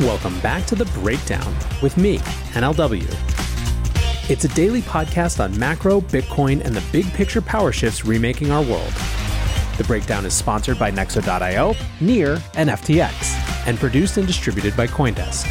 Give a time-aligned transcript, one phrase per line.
[0.00, 3.08] Welcome back to The Breakdown with me, NLW.
[4.28, 8.62] It's a daily podcast on macro, Bitcoin, and the big picture power shifts remaking our
[8.64, 8.92] world.
[9.78, 15.46] The Breakdown is sponsored by Nexo.io, Near, and FTX, and produced and distributed by Coindesk.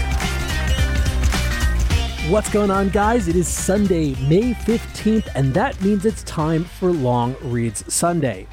[2.30, 3.30] What's going on, guys?
[3.30, 8.48] It is Sunday, May 15th, and that means it's time for Long Reads Sunday.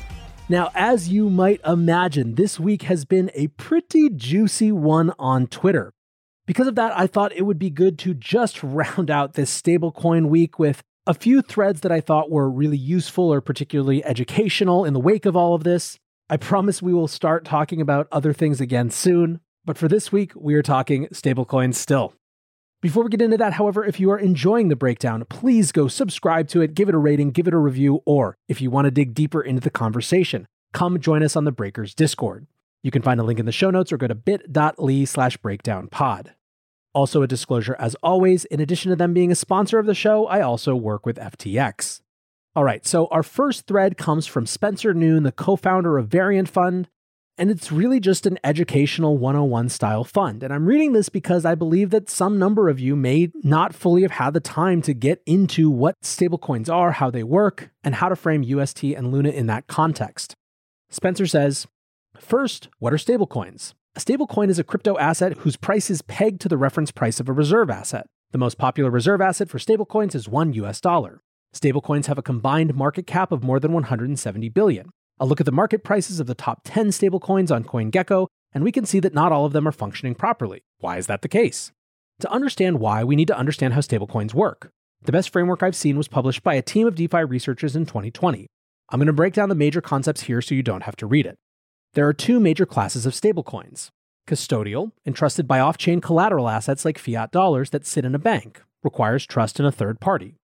[0.51, 5.93] Now, as you might imagine, this week has been a pretty juicy one on Twitter.
[6.45, 10.27] Because of that, I thought it would be good to just round out this stablecoin
[10.27, 14.93] week with a few threads that I thought were really useful or particularly educational in
[14.93, 16.01] the wake of all of this.
[16.29, 20.33] I promise we will start talking about other things again soon, but for this week,
[20.35, 22.13] we are talking stablecoins still.
[22.83, 26.49] Before we get into that, however, if you are enjoying the breakdown, please go subscribe
[26.49, 28.91] to it, give it a rating, give it a review, or if you want to
[28.91, 32.47] dig deeper into the conversation, come join us on the Breakers Discord.
[32.83, 36.29] You can find a link in the show notes or go to bit.ly slash breakdownpod.
[36.95, 40.27] Also, a disclosure as always, in addition to them being a sponsor of the show,
[40.27, 42.01] I also work with FTX.
[42.57, 46.49] All right, so our first thread comes from Spencer Noon, the co founder of Variant
[46.49, 46.89] Fund,
[47.39, 50.43] and it's really just an educational 101 style fund.
[50.43, 54.03] And I'm reading this because I believe that some number of you may not fully
[54.03, 58.09] have had the time to get into what stablecoins are, how they work, and how
[58.09, 60.35] to frame UST and Luna in that context.
[60.91, 61.67] Spencer says,
[62.19, 63.75] First, what are stablecoins?
[63.97, 67.29] A stablecoin is a crypto asset whose price is pegged to the reference price of
[67.29, 68.07] a reserve asset.
[68.33, 71.23] The most popular reserve asset for stablecoins is 1 US dollar.
[71.55, 74.91] Stablecoins have a combined market cap of more than 170 billion.
[75.23, 78.73] A look at the market prices of the top 10 stablecoins on CoinGecko, and we
[78.73, 80.63] can see that not all of them are functioning properly.
[80.79, 81.73] Why is that the case?
[82.21, 84.71] To understand why, we need to understand how stablecoins work.
[85.03, 88.47] The best framework I've seen was published by a team of DeFi researchers in 2020.
[88.89, 91.27] I'm going to break down the major concepts here so you don't have to read
[91.27, 91.37] it.
[91.93, 93.91] There are two major classes of stablecoins
[94.27, 98.63] custodial, entrusted by off chain collateral assets like fiat dollars that sit in a bank,
[98.83, 100.40] requires trust in a third party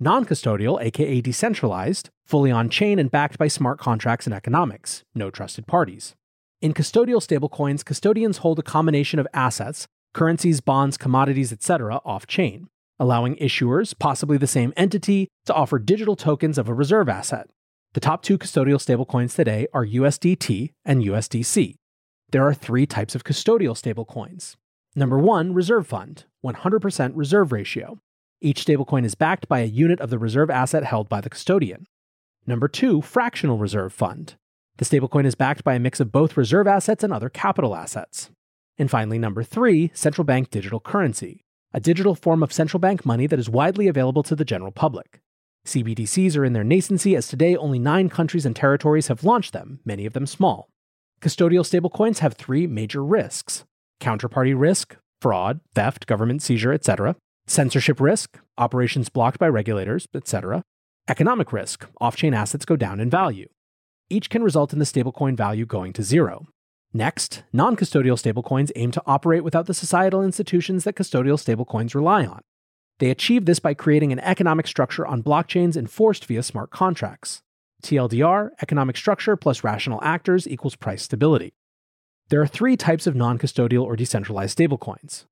[0.00, 5.30] non custodial, aka decentralized, fully on chain and backed by smart contracts and economics, no
[5.30, 6.16] trusted parties.
[6.62, 12.68] In custodial stablecoins, custodians hold a combination of assets, currencies, bonds, commodities, etc., off chain,
[12.98, 17.48] allowing issuers, possibly the same entity, to offer digital tokens of a reserve asset.
[17.92, 21.74] The top two custodial stablecoins today are USDT and USDC.
[22.30, 24.56] There are three types of custodial stablecoins.
[24.94, 27.98] Number one, reserve fund, 100% reserve ratio.
[28.42, 31.86] Each stablecoin is backed by a unit of the reserve asset held by the custodian.
[32.46, 34.36] Number two, fractional reserve fund.
[34.78, 38.30] The stablecoin is backed by a mix of both reserve assets and other capital assets.
[38.78, 43.26] And finally, number three, central bank digital currency, a digital form of central bank money
[43.26, 45.20] that is widely available to the general public.
[45.66, 49.80] CBDCs are in their nascency as today only nine countries and territories have launched them,
[49.84, 50.70] many of them small.
[51.20, 53.64] Custodial stablecoins have three major risks
[54.00, 57.16] counterparty risk, fraud, theft, government seizure, etc.,
[57.50, 60.62] censorship risk, operations blocked by regulators, etc.,
[61.08, 63.48] economic risk, off chain assets go down in value.
[64.08, 66.46] Each can result in the stablecoin value going to zero.
[66.92, 72.24] Next, non custodial stablecoins aim to operate without the societal institutions that custodial stablecoins rely
[72.24, 72.40] on.
[73.00, 77.42] They achieve this by creating an economic structure on blockchains enforced via smart contracts.
[77.82, 81.54] TLDR, economic structure plus rational actors equals price stability.
[82.28, 85.24] There are three types of non custodial or decentralized stablecoins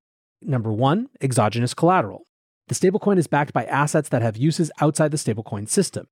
[0.42, 2.22] Number one, exogenous collateral.
[2.68, 6.06] The stablecoin is backed by assets that have uses outside the stablecoin system.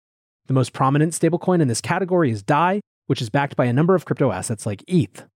[0.46, 3.94] The most prominent stablecoin in this category is DAI, which is backed by a number
[3.94, 5.26] of crypto assets like ETH.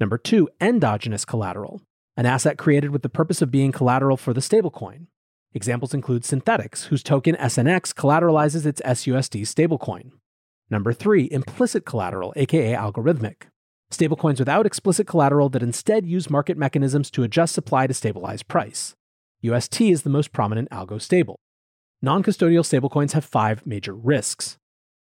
[0.00, 1.82] Number two, endogenous collateral,
[2.16, 5.06] an asset created with the purpose of being collateral for the stablecoin.
[5.54, 10.12] Examples include Synthetix, whose token SNX collateralizes its SUSD stablecoin.
[10.70, 13.51] Number three, implicit collateral, aka algorithmic.
[13.92, 18.94] Stablecoins without explicit collateral that instead use market mechanisms to adjust supply to stabilize price.
[19.42, 21.36] UST is the most prominent algo stable.
[22.00, 24.56] Non custodial stablecoins have five major risks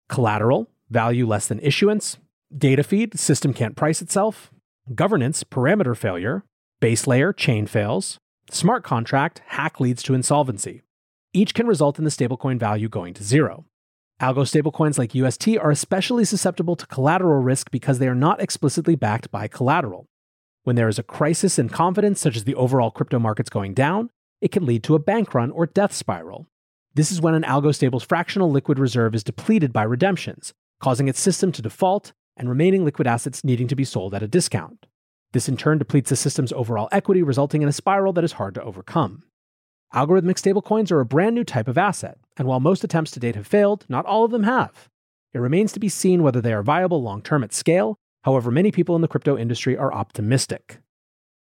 [0.09, 2.17] collateral, value less than issuance,
[2.55, 4.51] data feed, system can't price itself,
[4.93, 6.43] governance, parameter failure,
[6.81, 8.17] base layer, chain fails,
[8.49, 10.81] smart contract, hack leads to insolvency.
[11.31, 13.63] Each can result in the stablecoin value going to zero.
[14.21, 18.95] Algo stablecoins like UST are especially susceptible to collateral risk because they are not explicitly
[18.95, 20.05] backed by collateral.
[20.63, 24.11] When there is a crisis in confidence, such as the overall crypto markets going down,
[24.39, 26.45] it can lead to a bank run or death spiral.
[26.93, 31.19] This is when an algo stable's fractional liquid reserve is depleted by redemptions, causing its
[31.19, 34.85] system to default and remaining liquid assets needing to be sold at a discount.
[35.31, 38.53] This in turn depletes the system's overall equity, resulting in a spiral that is hard
[38.53, 39.23] to overcome.
[39.93, 43.35] Algorithmic stablecoins are a brand new type of asset, and while most attempts to date
[43.35, 44.87] have failed, not all of them have.
[45.33, 48.71] It remains to be seen whether they are viable long term at scale, however, many
[48.71, 50.79] people in the crypto industry are optimistic.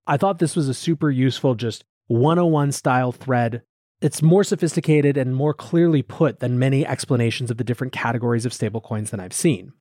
[0.08, 3.64] I thought this was a super useful, just 101 style thread.
[4.00, 8.54] It's more sophisticated and more clearly put than many explanations of the different categories of
[8.54, 9.74] stablecoins that I've seen.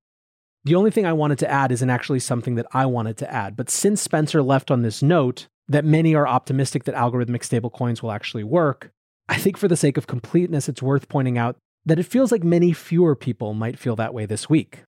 [0.64, 3.56] The only thing I wanted to add isn't actually something that I wanted to add,
[3.56, 8.10] but since Spencer left on this note that many are optimistic that algorithmic stablecoins will
[8.10, 8.90] actually work,
[9.28, 11.56] I think for the sake of completeness, it's worth pointing out
[11.86, 14.82] that it feels like many fewer people might feel that way this week.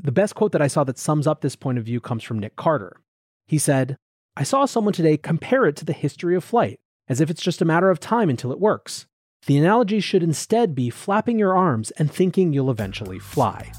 [0.00, 2.40] The best quote that I saw that sums up this point of view comes from
[2.40, 3.00] Nick Carter.
[3.46, 3.96] He said,
[4.36, 7.62] I saw someone today compare it to the history of flight, as if it's just
[7.62, 9.06] a matter of time until it works.
[9.46, 13.70] The analogy should instead be flapping your arms and thinking you'll eventually fly.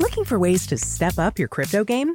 [0.00, 2.14] Looking for ways to step up your crypto game?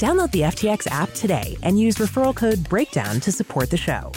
[0.00, 4.10] Download the FTX app today and use referral code BREAKDOWN to support the show.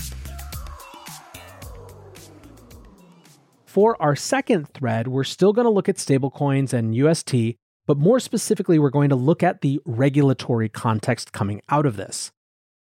[3.65, 8.21] For our second thread, we're still going to look at stablecoins and UST, but more
[8.21, 12.31] specifically, we're going to look at the regulatory context coming out of this.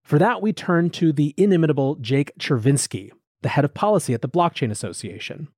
[0.02, 3.10] For that, we turn to the inimitable Jake Chervinsky,
[3.42, 5.48] the head of policy at the Blockchain Association.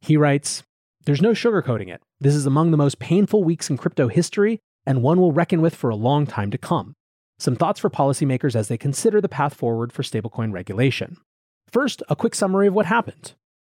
[0.00, 0.62] He writes
[1.04, 2.00] There's no sugarcoating it.
[2.18, 5.74] This is among the most painful weeks in crypto history, and one we'll reckon with
[5.74, 6.94] for a long time to come.
[7.38, 11.18] Some thoughts for policymakers as they consider the path forward for stablecoin regulation.
[11.70, 13.34] First, a quick summary of what happened.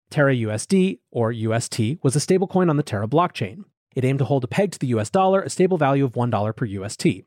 [0.09, 3.65] Terra USD, or UST, was a stablecoin on the Terra blockchain.
[3.93, 6.55] It aimed to hold a peg to the US dollar, a stable value of $1
[6.55, 7.25] per UST.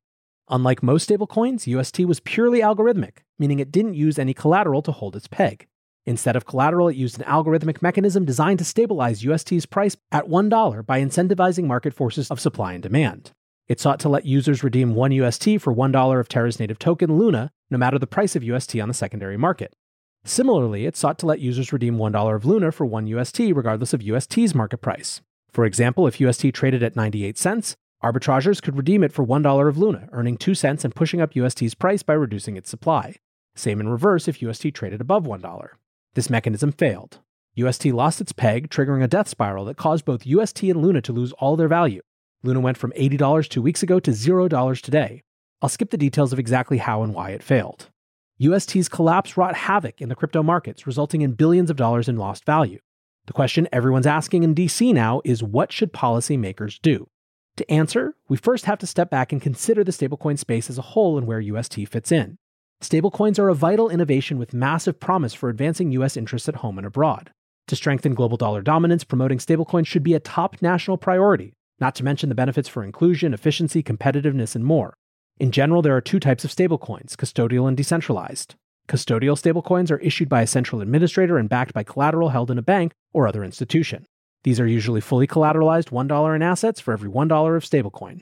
[0.49, 5.15] Unlike most stablecoins, UST was purely algorithmic, meaning it didn't use any collateral to hold
[5.15, 5.67] its peg.
[6.07, 10.87] Instead of collateral, it used an algorithmic mechanism designed to stabilize UST's price at $1
[10.87, 13.33] by incentivizing market forces of supply and demand.
[13.67, 17.51] It sought to let users redeem 1 UST for $1 of Terra's native token, Luna,
[17.71, 19.75] no matter the price of UST on the secondary market.
[20.23, 24.03] Similarly, it sought to let users redeem $1 of Luna for 1 UST regardless of
[24.03, 25.23] UST's market price.
[25.51, 29.79] For example, if UST traded at 98 cents, arbitrageurs could redeem it for $1 of
[29.79, 33.17] Luna, earning 2 cents and pushing up UST's price by reducing its supply.
[33.55, 35.69] Same in reverse if UST traded above $1.
[36.13, 37.21] This mechanism failed.
[37.55, 41.13] UST lost its peg, triggering a death spiral that caused both UST and Luna to
[41.13, 42.03] lose all their value.
[42.45, 45.23] Luna went from $80 two weeks ago to $0 today.
[45.63, 47.89] I'll skip the details of exactly how and why it failed.
[48.37, 52.45] UST's collapse wrought havoc in the crypto markets, resulting in billions of dollars in lost
[52.45, 52.81] value.
[53.27, 57.09] The question everyone's asking in DC now is what should policymakers do?
[57.57, 60.83] To answer, we first have to step back and consider the stablecoin space as a
[60.83, 62.37] whole and where UST fits in.
[62.83, 66.87] Stablecoins are a vital innovation with massive promise for advancing US interests at home and
[66.87, 67.31] abroad.
[67.69, 72.05] To strengthen global dollar dominance, promoting stablecoins should be a top national priority, not to
[72.05, 74.97] mention the benefits for inclusion, efficiency, competitiveness, and more.
[75.39, 78.55] In general, there are two types of stablecoins custodial and decentralized.
[78.89, 82.63] Custodial stablecoins are issued by a central administrator and backed by collateral held in a
[82.63, 84.07] bank or other institution.
[84.45, 88.21] These are usually fully collateralized $1 in assets for every $1 of stablecoin.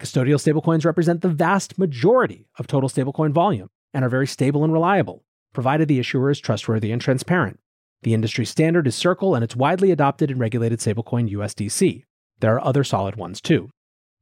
[0.00, 4.72] Custodial stablecoins represent the vast majority of total stablecoin volume and are very stable and
[4.72, 7.60] reliable, provided the issuer is trustworthy and transparent.
[8.02, 12.04] The industry standard is Circle and it's widely adopted in regulated stablecoin USDC.
[12.40, 13.70] There are other solid ones too.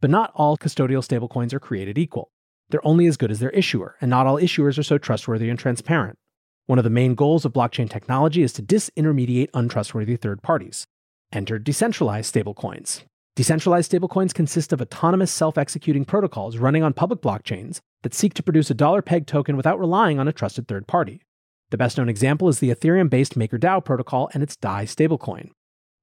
[0.00, 2.30] But not all custodial stablecoins are created equal.
[2.70, 5.58] They're only as good as their issuer, and not all issuers are so trustworthy and
[5.58, 6.18] transparent.
[6.66, 10.86] One of the main goals of blockchain technology is to disintermediate untrustworthy third parties.
[11.32, 13.04] Enter decentralized stablecoins.
[13.36, 18.42] Decentralized stablecoins consist of autonomous self executing protocols running on public blockchains that seek to
[18.42, 21.22] produce a dollar peg token without relying on a trusted third party.
[21.70, 25.50] The best known example is the Ethereum based MakerDAO protocol and its DAI stablecoin.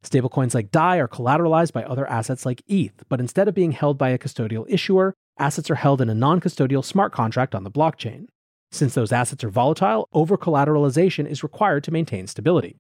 [0.06, 3.98] Stablecoins like DAI are collateralized by other assets like ETH, but instead of being held
[3.98, 7.72] by a custodial issuer, assets are held in a non custodial smart contract on the
[7.72, 8.28] blockchain.
[8.72, 12.78] Since those assets are volatile, over collateralization is required to maintain stability.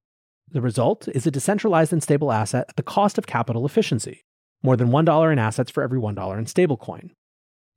[0.51, 4.21] The result is a decentralized and stable asset at the cost of capital efficiency,
[4.61, 7.11] more than $1 in assets for every $1 in stablecoin.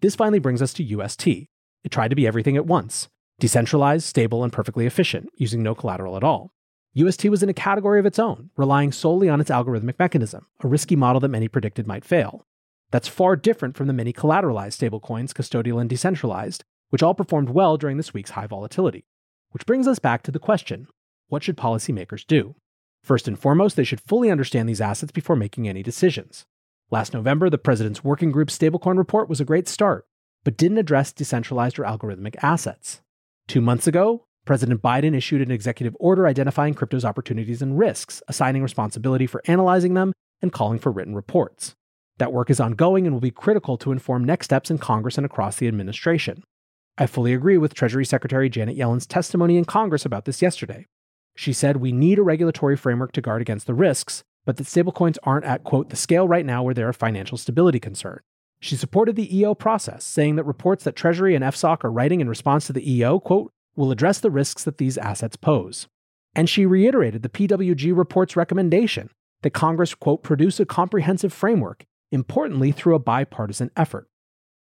[0.00, 1.26] This finally brings us to UST.
[1.26, 3.08] It tried to be everything at once
[3.40, 6.50] decentralized, stable, and perfectly efficient, using no collateral at all.
[6.94, 10.68] UST was in a category of its own, relying solely on its algorithmic mechanism, a
[10.68, 12.44] risky model that many predicted might fail.
[12.90, 17.76] That's far different from the many collateralized stablecoins, custodial and decentralized, which all performed well
[17.76, 19.04] during this week's high volatility.
[19.50, 20.88] Which brings us back to the question
[21.28, 22.54] what should policymakers do?
[23.04, 26.46] First and foremost, they should fully understand these assets before making any decisions.
[26.90, 30.06] Last November, the President's Working Group stablecoin report was a great start,
[30.42, 33.02] but didn't address decentralized or algorithmic assets.
[33.46, 38.62] Two months ago, President Biden issued an executive order identifying crypto's opportunities and risks, assigning
[38.62, 41.74] responsibility for analyzing them, and calling for written reports.
[42.16, 45.26] That work is ongoing and will be critical to inform next steps in Congress and
[45.26, 46.44] across the administration.
[46.96, 50.86] I fully agree with Treasury Secretary Janet Yellen's testimony in Congress about this yesterday.
[51.36, 55.18] She said we need a regulatory framework to guard against the risks, but that stablecoins
[55.24, 58.22] aren't at, quote, the scale right now where there are a financial stability concerns.
[58.60, 62.30] She supported the EO process, saying that reports that Treasury and FSOC are writing in
[62.30, 65.86] response to the EO, quote, will address the risks that these assets pose.
[66.34, 69.10] And she reiterated the PWG report's recommendation
[69.42, 74.08] that Congress, quote, produce a comprehensive framework, importantly through a bipartisan effort.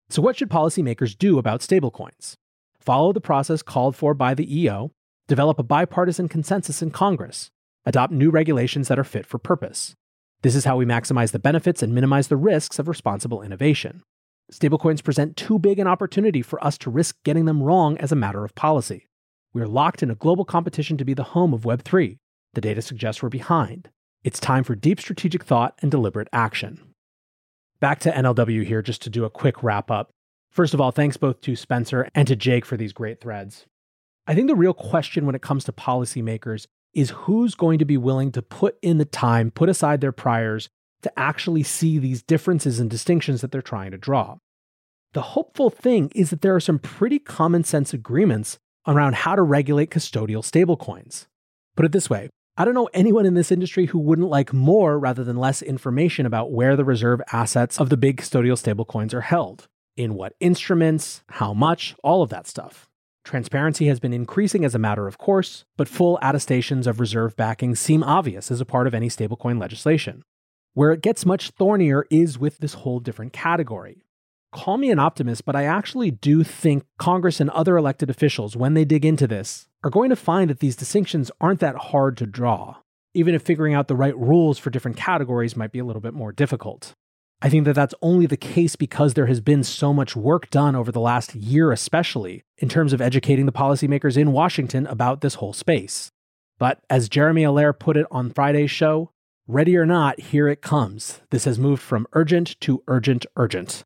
[0.09, 2.35] So, what should policymakers do about stablecoins?
[2.79, 4.91] Follow the process called for by the EO,
[5.27, 7.49] develop a bipartisan consensus in Congress,
[7.85, 9.95] adopt new regulations that are fit for purpose.
[10.43, 14.03] This is how we maximize the benefits and minimize the risks of responsible innovation.
[14.51, 18.15] Stablecoins present too big an opportunity for us to risk getting them wrong as a
[18.15, 19.07] matter of policy.
[19.53, 22.17] We are locked in a global competition to be the home of Web3.
[22.53, 23.89] The data suggests we're behind.
[24.23, 26.79] It's time for deep strategic thought and deliberate action.
[27.79, 30.11] Back to NLW here just to do a quick wrap up.
[30.51, 33.65] First of all, thanks both to Spencer and to Jake for these great threads.
[34.27, 37.97] I think the real question when it comes to policymakers is who's going to be
[37.97, 40.69] willing to put in the time, put aside their priors,
[41.01, 44.37] to actually see these differences and distinctions that they're trying to draw.
[45.13, 49.41] The hopeful thing is that there are some pretty common sense agreements around how to
[49.41, 51.27] regulate custodial stablecoins.
[51.75, 54.97] Put it this way I don't know anyone in this industry who wouldn't like more
[54.97, 59.21] rather than less information about where the reserve assets of the big custodial stablecoins are
[59.21, 62.87] held, in what instruments, how much, all of that stuff.
[63.25, 67.75] Transparency has been increasing as a matter of course, but full attestations of reserve backing
[67.75, 70.23] seem obvious as a part of any stablecoin legislation.
[70.75, 74.03] Where it gets much thornier is with this whole different category.
[74.51, 78.73] Call me an optimist, but I actually do think Congress and other elected officials, when
[78.73, 82.25] they dig into this, are going to find that these distinctions aren't that hard to
[82.25, 82.75] draw,
[83.13, 86.13] even if figuring out the right rules for different categories might be a little bit
[86.13, 86.91] more difficult.
[87.41, 90.75] I think that that's only the case because there has been so much work done
[90.75, 95.35] over the last year, especially in terms of educating the policymakers in Washington about this
[95.35, 96.11] whole space.
[96.59, 99.11] But as Jeremy Allaire put it on Friday's show,
[99.47, 101.21] Ready or not, here it comes.
[101.29, 103.83] This has moved from urgent to urgent, urgent.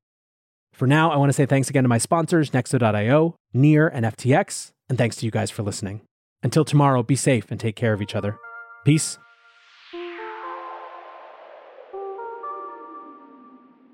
[0.72, 4.72] For now, I want to say thanks again to my sponsors, Nexo.io, Near, and FTX,
[4.88, 6.00] and thanks to you guys for listening.
[6.42, 8.38] Until tomorrow, be safe and take care of each other.
[8.86, 9.18] Peace.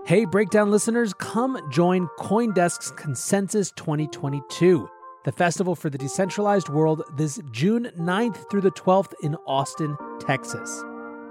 [0.05, 4.87] Hey, Breakdown listeners, come join Coindesk's Consensus 2022,
[5.23, 10.83] the festival for the decentralized world, this June 9th through the 12th in Austin, Texas.